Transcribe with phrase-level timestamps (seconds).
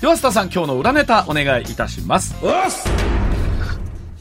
[0.00, 2.34] ではスタさん今日の裏ネタお願いいたします。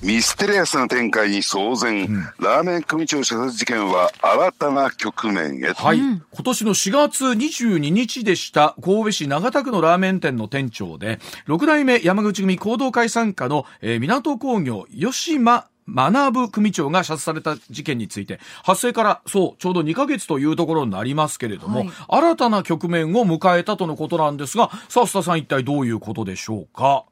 [0.02, 5.74] ミステリアスな展開に騒然、うん、ラーメン組長射殺事件は新たな局面へ。
[5.74, 8.76] はい、今年の4月22日でした。
[8.82, 27.06] 神戸市長田区のラーメン店の店長で6代目山口組行動会参加の、えー、港工業吉間学組長が射殺された事件について発生からそうちょうど2ヶ月というところになりますけれども、はい、新たな局面を迎えたとのことなんですがさあ須田さん一体どういうことでしょうか？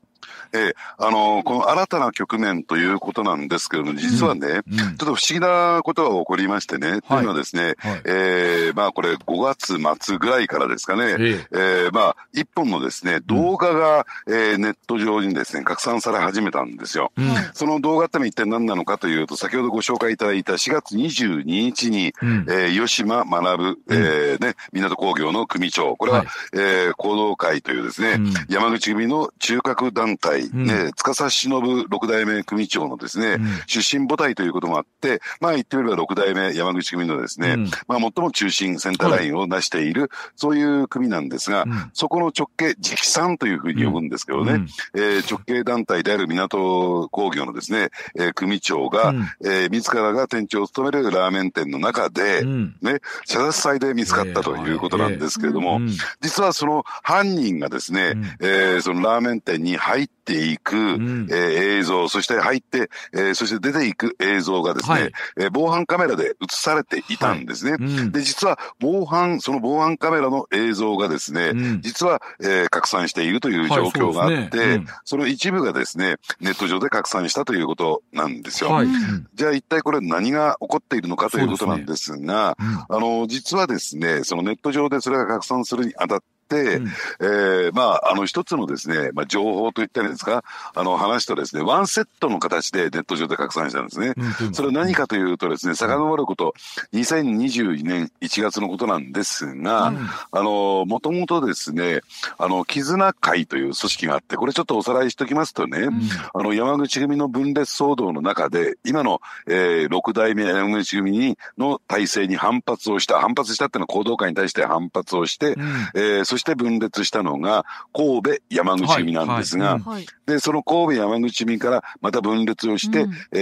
[0.54, 4.54] えー、あのー、この新たな局面ということなんですけれども、実はね、うん。
[4.54, 17.12] うん、ちょっと不思議なことが起こりましてね、はい、というのはですね、はい、えー、まあこれ5月末ぐらいからですかね、えー、えー、まあ一本のですね、動画が、うん、えー、ネット上にですね、拡散され始めたんですよ。
[17.18, 33.38] うん、その動画ってのは一体何なのかというと、先ほどご紹介いただいた4月22日に、うん、えー、吉間学、えー、ね、港工業の組長、これは、はい、えー、行動会というですね、山口組の中核団体ね、司忍六代目組長のですね、
[33.68, 44.66] 出身母体ということもあって、まあ言ってみれば六代目山口組のですね、まあ最も中心センターラインを成している、そういう組なんですが、そこの直系、直参というふうに呼ぶんですけどね、
[44.96, 55.80] え直系団体である港工業のですね、え組長が、え自らが店長を務めるラーメン店の中で、ね、射殺祭で見つかったということなんですけれども、
[56.22, 67.82] 実はその犯人がですね、えそのラーメン店に入ってていく、うん、えー、映像、そして入って、えー、そして出ていく映像がですね、はい、えー、防犯カメラで映されていたんですね、はい。
[67.82, 78.72] うん、で、実は防犯、その防犯カメラの映像がですね、うん、実は、えー、拡散しているという状況があって、はいそね、その一部がですね、ネット上で拡散したということなんですよ。
[78.72, 78.88] はい、
[79.36, 82.56] じゃあ一体これ何が起こっているのかということなんですが、すね、あ
[82.90, 86.26] の、実はですね、そのネット上でそれが拡散するにあたって、
[86.62, 86.88] うん、
[87.20, 90.44] えー、まあ、あの、一つのですね、まあ、情報といったんですか、
[90.76, 94.14] あの、話とですね、ワンセットの形でネット上で拡散したんですね。
[94.46, 96.54] うん、それは何かというとですね、遡ること、
[96.94, 99.98] 2022年1月のことなんですが、うん、
[100.32, 102.02] あの、もともとですね、
[102.38, 106.02] あの、絆会という組織があって、これちょっとおさらいしておきますとね、うん、
[106.34, 115.64] あの、山口組の分裂騒動の中で、今の、えー、6代目山口組にの体制に反発をした、反発したっていうのは行動会に対して反発をして、うん、
[115.96, 119.80] えー、そして分裂したのが神戸山口組なんですが、
[120.26, 123.38] で、その神戸山口組からまた分裂をして、うん、え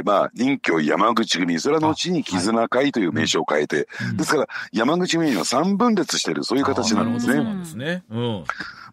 [0.00, 7.34] ー、まあ、任居山口組、それは後に絆会という名称を変えて、はい、ですから山口組は3分裂している、そういう形なんですね。
[7.34, 8.04] そうなんですね。
[8.10, 8.44] うん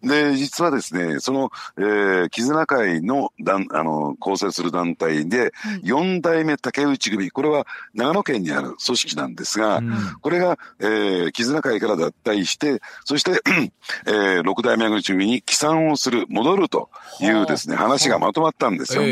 [0.02, 5.52] で、実はですね、その、えー、絆会の団、あの、構成する団体で、
[5.82, 13.42] 四代目竹内組、これは長野県にある組織なんですが、うん、これが、えー、絆会から脱退して、そして、
[14.06, 16.88] えー、六代目口組に帰参をする、戻ると
[17.20, 19.02] いうですね、話がまとまったんですよ。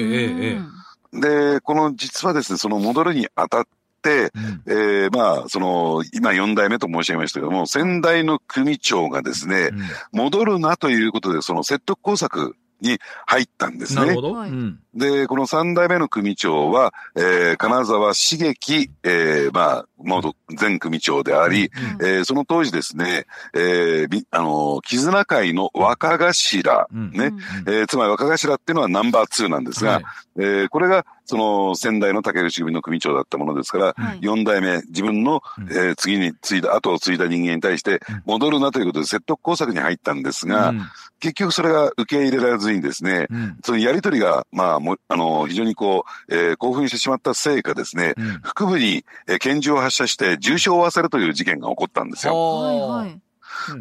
[1.13, 3.67] で、この実はですね、その戻るにあたっ、
[4.05, 9.71] うん、えー、まあ、その、今4代目と申し上げましたけども、先代の組長がですね、
[10.13, 14.01] うん、戻るなということで、その説得工作に入ったんですね。
[14.03, 14.35] なるほど。
[14.35, 21.71] うん、で、この三代目の組長は、えー、金沢茂樹、えー、まあ、元前組長であり、
[22.01, 30.05] うん、えー、その当時ですね、えー、あの、絆会の若頭、うん、ね、うん、えー、つまり若頭っていうのはナンバー2なんですが、はい、
[30.39, 40.73] えー、これが、その先代の竹内組の組長だったものですから、はい、4代目、自分の、えー、次に継いだ、後を継いだ人間に対して、戻るなということで説得工作に入ったんですが、
[41.21, 43.27] 結局それが受け入れられずにですね、
[43.63, 52.35] そのやりとりが、まあ、もあの、非常にこう、えー、興奮してしまったせいかですね、腹部に、えー、拳銃を発射して重傷を負わせるという事件が起こったんですよ。
[52.35, 53.21] はいはい。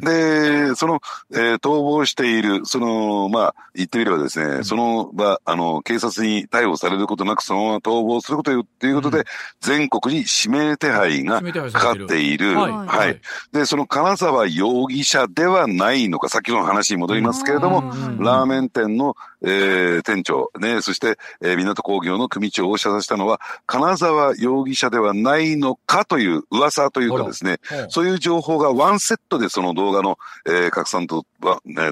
[0.01, 1.00] で、その、
[1.31, 9.23] えー、逃亡している、その、まあ、言ってみればですね、うん、その場、あの、警察に逮捕されることなく、そのまま逃亡することということで、うん、
[9.62, 12.57] 全国に指名手配がかかっている。
[12.57, 13.22] はい、はい。
[13.51, 17.81] で、その金沢容疑者ではないのか、先ほどの話に戻りますけれども、
[18.19, 30.18] ラーメン店の、えー、店長、ね、そして、えー、港工業の組長を射殺したのは、金沢容疑者ではないのかという噂というかですね、そういう情報がワンセットでその動画の、
[30.48, 31.25] えー、拡散と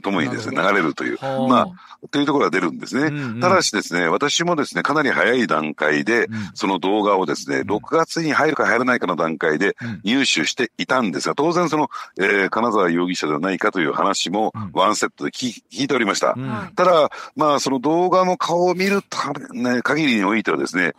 [0.02, 3.08] ともにですね、流れるという、まあ、というところが出るんですね。
[3.08, 11.90] うんうん、ただしですね、私もですね、かなり早い段階で、その動画をですね、6月に入るか入らないかの段階で入手していたんですが、当然その、
[12.20, 16.34] えー、金沢容疑者ではないかという話もワンセットで聞いておりました。
[16.36, 20.94] うん、ただ、まあ、その動画の顔を見るため、ね、限りにおいてはですね、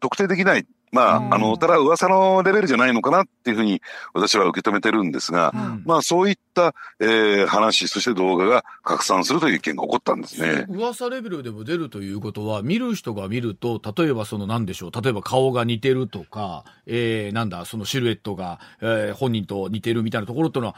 [0.00, 3.82] 特定できないまあ、あの、ただ噂のレベルじゃないのかなっていうふうに
[4.14, 10.66] 私は受け止めてるんですが、うん、まあそういった、えー、話、そして動画が拡散するという件が起こったんですね。
[10.68, 20.76] 噂レベルでも出るということは、見る人が見ると、例えばその何でしょう、例えば顔が似てるとか、えー、なんだ、そのシルエットが、えー、本人と似てるみたいなところっていうのは、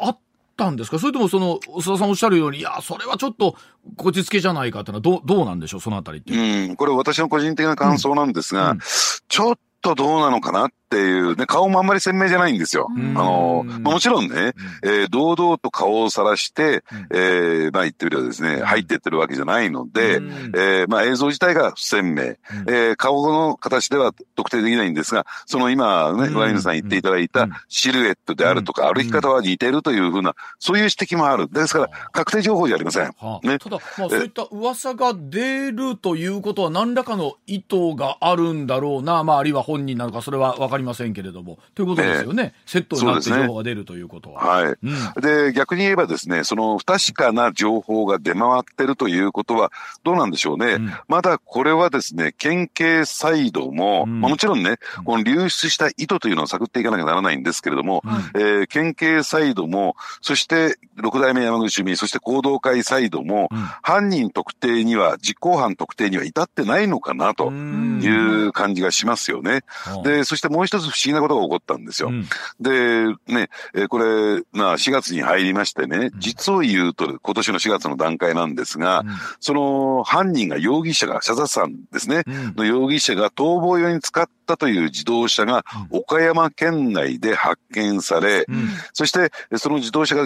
[0.00, 0.18] あっ
[0.58, 0.98] たんですか？
[0.98, 3.56] それともその、須田さんおっしゃるように、いや、それはちょっと、
[3.96, 5.80] こじつけじゃないかっていうのは、どう、どうなんでしょう？
[5.80, 6.34] そのあたりって。
[6.34, 8.80] うん、これ私の個人的な感想なんですが、うんうん、
[9.28, 12.88] ちょっとどうなのかなっていう、ね、顔もあんまり鮮明じゃないんですよ。
[12.90, 31.48] あの、まあ、もちろんね、えー、堂々と顔を晒して、えー、まあ言ってみればですね、入ってってるわけじゃないので、えー、まあ映像自体が不鮮明、えー、顔の形では特定できないんですが、その今ね、ワインさん言っていただいたシルエットであるとか、歩き方は似てるというふうな、そういう指摘もある。
[31.50, 33.14] ですから、確定情報じゃありません。
[33.42, 41.58] ね、ただ、まあそういった噂が出るということは何らかの意図があるんだろうな、まああるいは本人なのか、それはわかりませんけれども。
[41.74, 42.54] ということですよね。
[42.56, 44.44] えー、セットになって情報が出るということは。
[44.44, 49.72] はい、うん、で、逆に言えばですね、その不確かな情報が出回ってるということは、
[50.04, 50.74] どうなんでしょうね。
[50.74, 58.02] うん、まだこれはですね、県警サイドも、うん、まあ、もちろんね、この流出した意図というのを探っていかなきゃならないんですけれども、
[58.34, 63.48] えー、県警サイドも、そして六代目山口組、そして行動会サイドも、
[63.82, 69.62] 犯人特定には、実行犯特定には至ってないのかなという感じがしますよね。
[70.04, 72.10] で、そしてもう一つ不思議なことが起こったんですよ。
[72.10, 72.26] うん、
[72.60, 79.08] で、ね、えー、これ、まあ4月に入りましてね、実を言うと今年の4月の段階なんですが、うん、
[79.40, 82.24] その犯人が容疑者が、謝罪さんですね、
[82.56, 88.46] の容疑者が逃亡用に使ったという自動車が岡山県内で発見され、
[88.94, 90.24] そしてその自動車が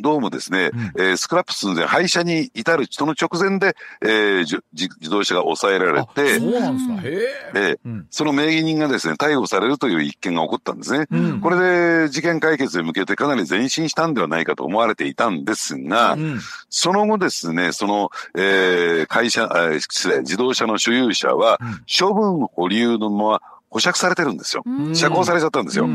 [0.00, 7.78] どうもですね、えー、スクラップ寸前、廃車に至るその直前で、えー、自動車が抑えられて、そうなんですか、へえ。
[8.10, 11.06] その名義人がですね、逮捕されるという一件が起こったんですね。
[11.10, 11.58] うん、これ
[12.04, 16.40] で事件解決に向けてかなり前進したんではないかと思われていたんですが、うん、
[16.70, 19.48] その後ですね、その、えー、会社、
[20.20, 24.62] 自動車の所有者は、処分保留のまま保釈されてるんですよ。
[24.94, 25.86] 釈放されちゃったんですよ。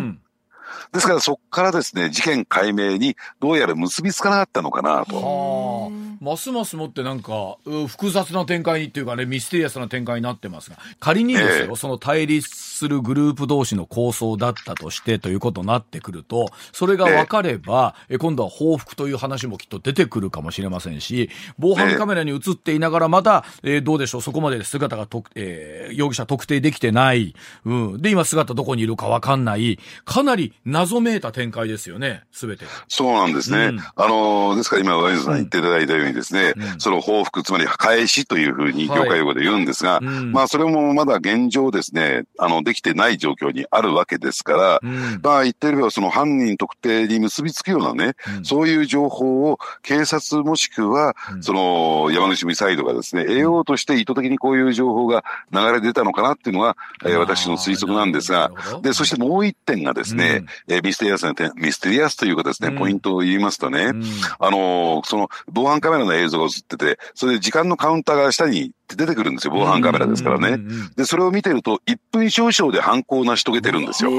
[0.94, 5.92] ですからそこからですね、事件解明にどうやら結びつかなかったのかなと。
[6.22, 7.58] ますますもってなんか、
[7.88, 27.34] 複雑な展開にっていうかね、ミステリアスな展開になってますが、仮にですよ、えー、その対立するグループ同士の構想だったとしてということになってくると、それが分かれば、えー、今度は報復という話もきっと出てくるかもしれませんし、防犯カメラに映っていながらまた、えー、どうでしょう、そこまで姿がと、えー、容疑者特定できてない、
[27.66, 28.02] うん。
[28.02, 30.54] で、今姿どこにいるか分かんない、かなり
[30.84, 32.66] 謎めいた展開ですよね、すべて。
[32.88, 33.66] そうなんですね。
[33.66, 40.06] うん、あの、ですから今、ワイズさん言っていただいたようにですね、うん、その報復、つまり返しというふうに業界用語で言うんですが、はい。
[40.06, 44.80] うん、まあそれもまだ現状ですね、あの、できてない状況にあるわけですから、
[45.22, 56.76] まあ言ってみればその犯人特定に結びつくようなね、そういう情報を警察もしくは、その山口ミサイドがですね、得ようとして意図的にこういう情報が流れ出たのかなっていうのが、
[57.06, 58.52] えー、私の推測なんですが、
[58.82, 63.92] で、そしてもう一点がですね、えー、ミステリアスな点、ミステリアスというかですね、ポイントを言いますとね、
[64.40, 70.64] あのその防犯カメラの映像が映ってて、それで時間のカウンターが下に出てくるんですよ、防犯カメラですからね。
[70.96, 74.12] で、それを見てると、1分少々で犯行を成し遂げてるんですよ。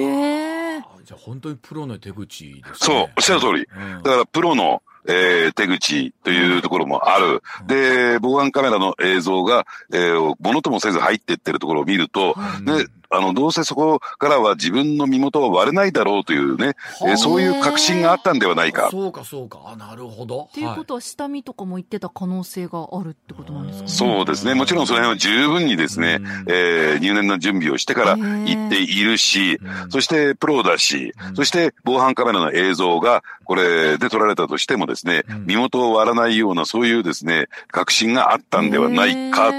[1.05, 2.73] じゃあ本当にプロの手口ですね。
[2.75, 3.67] そう、おっしゃる通り。
[4.03, 7.43] だからプロの、えー、手口というところもある。
[7.67, 16.75] で、防犯カメラの映像が、えー、ものともせず入っていってるところを見ると、で、あの、どうせそこからは自分の身元は割れないだろうというね、
[17.07, 18.89] えー、そういう確信があったんではないか。
[18.91, 19.61] そうか、そうか。
[19.67, 20.49] あ、なるほど。
[20.51, 24.55] っていうことは、下見とかも言ってた可能性があるってことなんですか、ね、そうですね。
[24.55, 29.59] もちろんその辺は十分にですね、えー、入念な準備をしてから行っているし、
[29.91, 39.53] そしてプロだし、そして防犯カメラの映像がこれで撮られたとしてもですね、身元を割らないようなそういうですね、確信があったんではないか。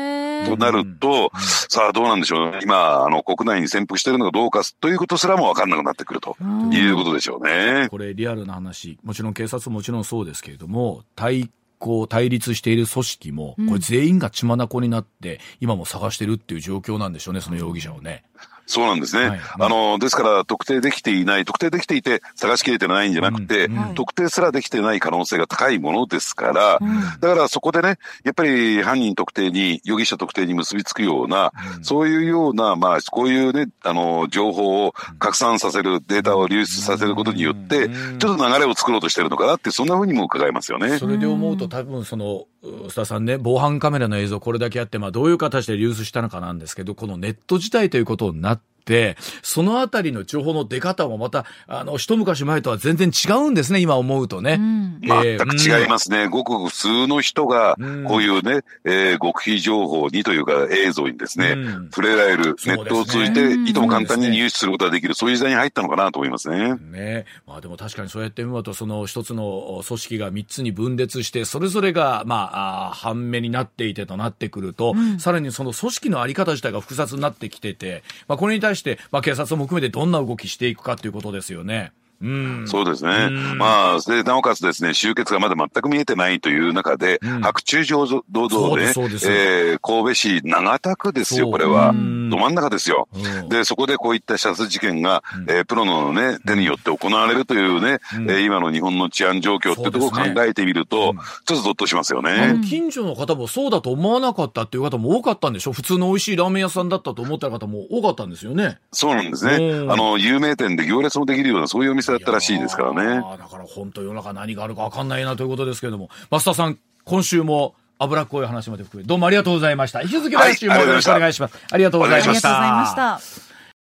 [0.46, 1.32] となると、
[1.70, 2.60] さあどうなんでしょう。
[2.62, 6.36] 今、あの、国内に潜伏しているのかどうかということすらも分かんなくなってくると
[6.72, 7.88] いうことでしょうね。
[7.89, 11.50] これ、リアルな話、もちろん警察ももちろんそうですけれども、対
[11.80, 18.24] 抗、対立している組織も、これ全員が血眼になって、今も探してるっていう状況なんでしょうね、その容疑者をね。
[18.65, 19.29] そうなんですね。
[19.29, 19.69] はい、あ。
[19.69, 23.89] の、ですから特定できていない、特定できていて探しきれてないんじゃなくて、うん。
[23.89, 40.98] うん、特定すらできてない可能性が高いものですから、うん、だからそこでね、やっぱり犯人特定に、容疑者特定に結びつくような、そういうような、まあ、こういうね、あの、情報を拡散させる、データを流出させることによって、ちょっと流れを作ろうとしてるのかなって、そんなふうにも伺いますよね。
[40.98, 42.45] それで思うと多分その、
[42.88, 54.54] 須田さんね、防犯カメラの映像これだけあって、まあどういう形で流出したのかなんですけど、このネット自体ということになって、て、そのあたりの情報の出方もまた、あの、一昔前とは全然違うんですね、今思うとね。
[54.54, 56.27] うん、全く違いますね。
[56.27, 57.75] ごく普通の人が、
[58.08, 66.75] こういうね、えー、極秘情報にというか映像にですね、うん、触れられる、ネットを通じて、いとも簡単に入手することができる、そういう時代に入ったのかなと思いますね。
[66.75, 67.25] ね。
[67.48, 81.91] まあでも確かにそうやって見ると、その一つの組織が三つに分裂して、それぞれが、まあ、あ半目になっていてとなってくると、うん、さらにその組織のあり方自体が複雑になってきてて、まあこれに対して、まあ警察も含めてどんな動きしていくかということですよね。
[82.22, 82.27] う
[82.63, 83.29] ん、そうですね。
[83.58, 91.94] まあ、で、なおかつですね、終結がまだ全く見えてないという中で、うん、白昼上堂々で、えー、神戸市長田区ですよ、これは。
[92.29, 93.08] ど真ん中ですよ。
[93.50, 102.62] で、そこでこういった射殺事件が、うん、えー、プロのね、手によって行われるというね、うん、えー、今の日本の治安状況ってところを考えてみると、ね、ちょっとゾッとしますよね。
[102.67, 105.74] 近所の方もそうだと思わなかったっていう方も多かったんでしょ？
[105.74, 108.79] 普通の美味しいラーメン屋さんだったと思った方も多かったんですよね。
[108.91, 109.86] そうなんですね。
[109.89, 113.22] あの、有名店で行列もできるような、そういうお店だったらしいですからね。
[113.38, 120.02] だから本当世の中何があるか分かんないなということですけれども、増田さん、今週も脂っこい話まで含め、どうもありがとうございました。
[120.02, 121.54] 引き続き来週もよろしくお願いします。
[121.54, 122.58] はい、ありがとうございました。
[122.58, 123.54] ありがとうございました。